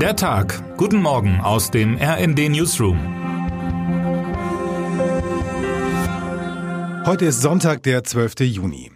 [0.00, 0.76] Der Tag.
[0.76, 2.98] Guten Morgen aus dem RND Newsroom.
[7.06, 8.40] Heute ist Sonntag, der 12.
[8.40, 8.92] Juni.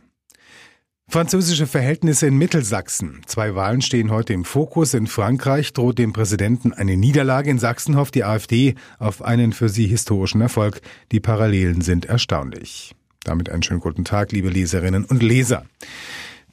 [1.09, 3.23] Französische Verhältnisse in Mittelsachsen.
[3.25, 4.93] Zwei Wahlen stehen heute im Fokus.
[4.93, 7.49] In Frankreich droht dem Präsidenten eine Niederlage.
[7.49, 10.83] In Sachsen hofft die AfD auf einen für sie historischen Erfolg.
[11.13, 12.95] Die Parallelen sind erstaunlich.
[13.25, 15.65] Damit einen schönen guten Tag, liebe Leserinnen und Leser.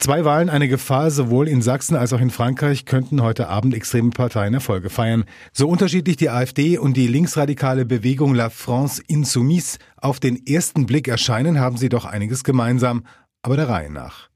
[0.00, 4.10] Zwei Wahlen eine Gefahr, sowohl in Sachsen als auch in Frankreich könnten heute Abend extreme
[4.10, 5.24] Parteien Erfolge feiern.
[5.52, 11.08] So unterschiedlich die AfD und die linksradikale Bewegung La France Insoumise auf den ersten Blick
[11.08, 13.04] erscheinen, haben sie doch einiges gemeinsam,
[13.42, 14.28] aber der Reihe nach.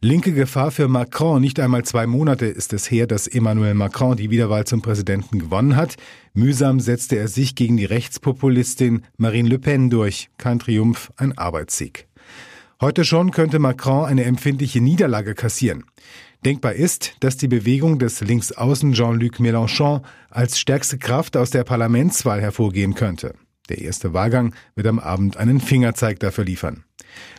[0.00, 1.42] Linke Gefahr für Macron.
[1.42, 5.76] Nicht einmal zwei Monate ist es her, dass Emmanuel Macron die Wiederwahl zum Präsidenten gewonnen
[5.76, 5.96] hat.
[6.34, 10.30] Mühsam setzte er sich gegen die Rechtspopulistin Marine Le Pen durch.
[10.38, 12.09] Kein Triumph, ein Arbeitssieg.
[12.80, 15.84] Heute schon könnte Macron eine empfindliche Niederlage kassieren.
[16.46, 22.40] Denkbar ist, dass die Bewegung des Linksaußen Jean-Luc Mélenchon als stärkste Kraft aus der Parlamentswahl
[22.40, 23.34] hervorgehen könnte.
[23.68, 26.84] Der erste Wahlgang wird am Abend einen Fingerzeig dafür liefern.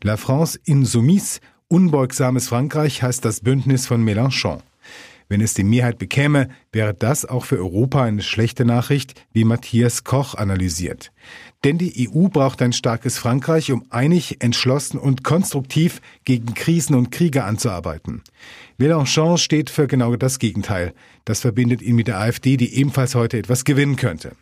[0.03, 4.61] La France Insoumise, unbeugsames Frankreich, heißt das Bündnis von Mélenchon.
[5.31, 10.03] Wenn es die Mehrheit bekäme, wäre das auch für Europa eine schlechte Nachricht, wie Matthias
[10.03, 11.13] Koch analysiert.
[11.63, 17.11] Denn die EU braucht ein starkes Frankreich, um einig, entschlossen und konstruktiv gegen Krisen und
[17.13, 18.23] Kriege anzuarbeiten.
[18.77, 20.93] Mélenchon steht für genau das Gegenteil.
[21.23, 24.35] Das verbindet ihn mit der AfD, die ebenfalls heute etwas gewinnen könnte.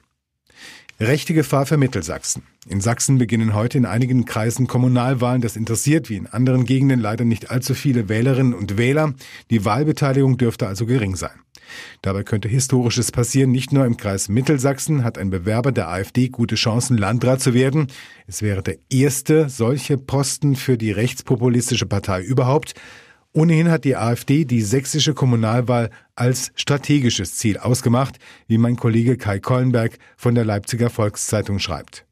[1.01, 2.43] Rechte Gefahr für Mittelsachsen.
[2.67, 5.41] In Sachsen beginnen heute in einigen Kreisen Kommunalwahlen.
[5.41, 9.13] Das interessiert wie in anderen Gegenden leider nicht allzu viele Wählerinnen und Wähler.
[9.49, 11.39] Die Wahlbeteiligung dürfte also gering sein.
[12.01, 13.49] Dabei könnte Historisches passieren.
[13.49, 17.87] Nicht nur im Kreis Mittelsachsen hat ein Bewerber der AfD gute Chancen, Landrat zu werden.
[18.27, 22.73] Es wäre der erste solche Posten für die rechtspopulistische Partei überhaupt.
[23.39, 29.39] Ohnehin hat die AfD die sächsische Kommunalwahl als strategisches Ziel ausgemacht, wie mein Kollege Kai
[29.39, 32.05] Kollenberg von der Leipziger Volkszeitung schreibt.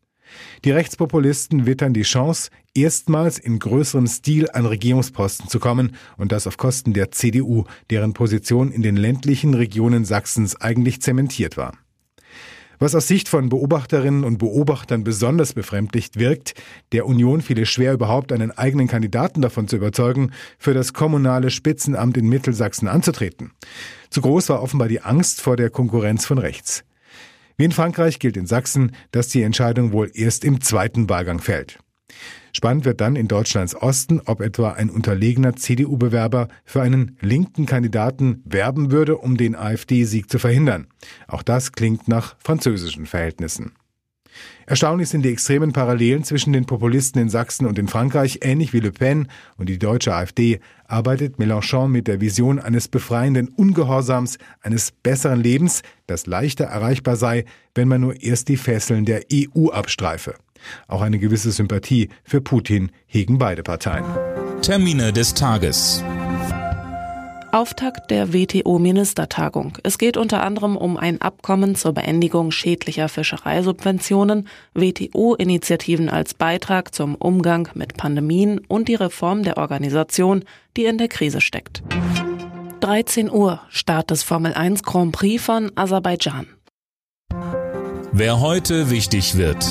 [0.64, 6.48] Die Rechtspopulisten wittern die Chance, erstmals in größerem Stil an Regierungsposten zu kommen und das
[6.48, 11.74] auf Kosten der CDU, deren Position in den ländlichen Regionen Sachsens eigentlich zementiert war.
[12.80, 16.54] Was aus Sicht von Beobachterinnen und Beobachtern besonders befremdlich wirkt,
[16.92, 21.50] der Union fiel es schwer, überhaupt einen eigenen Kandidaten davon zu überzeugen, für das kommunale
[21.50, 23.52] Spitzenamt in Mittelsachsen anzutreten.
[24.12, 26.84] Zu groß war offenbar die Angst vor der Konkurrenz von rechts.
[27.58, 31.80] Wie in Frankreich gilt in Sachsen, dass die Entscheidung wohl erst im zweiten Wahlgang fällt.
[32.58, 38.42] Spannend wird dann in Deutschlands Osten, ob etwa ein unterlegener CDU-Bewerber für einen linken Kandidaten
[38.46, 40.88] werben würde, um den AfD-Sieg zu verhindern.
[41.28, 43.74] Auch das klingt nach französischen Verhältnissen.
[44.66, 48.40] Erstaunlich sind die extremen Parallelen zwischen den Populisten in Sachsen und in Frankreich.
[48.42, 53.48] Ähnlich wie Le Pen und die deutsche AfD arbeitet Mélenchon mit der Vision eines befreienden
[53.48, 57.46] Ungehorsams, eines besseren Lebens, das leichter erreichbar sei,
[57.76, 60.36] wenn man nur erst die Fesseln der EU abstreife.
[60.88, 64.06] Auch eine gewisse Sympathie für Putin hegen beide Parteien.
[64.62, 66.04] Termine des Tages.
[67.52, 69.78] Auftakt der WTO-Ministertagung.
[69.84, 77.16] Es geht unter anderem um ein Abkommen zur Beendigung schädlicher Fischereisubventionen, WTO-Initiativen als Beitrag zum
[77.16, 80.44] Umgang mit Pandemien und die Reform der Organisation,
[80.76, 81.84] die in der Krise steckt.
[82.82, 86.48] 13 Uhr, Start des Formel 1 Grand Prix von Aserbaidschan.
[88.12, 89.66] Wer heute wichtig wird.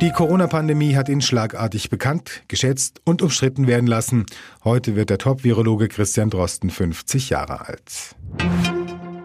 [0.00, 4.26] Die Corona-Pandemie hat ihn schlagartig bekannt, geschätzt und umstritten werden lassen.
[4.62, 8.14] Heute wird der Top-Virologe Christian Drosten 50 Jahre alt.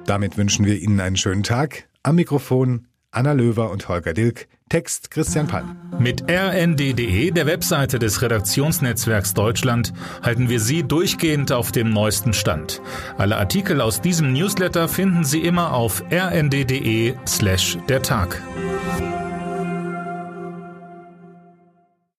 [0.07, 1.87] Damit wünschen wir Ihnen einen schönen Tag.
[2.01, 4.47] Am Mikrofon Anna Löwer und Holger Dilk.
[4.69, 5.77] Text Christian Palm.
[5.99, 12.81] Mit rnd.de, der Webseite des Redaktionsnetzwerks Deutschland, halten wir Sie durchgehend auf dem neuesten Stand.
[13.19, 18.41] Alle Artikel aus diesem Newsletter finden Sie immer auf rnd.de slash der Tag.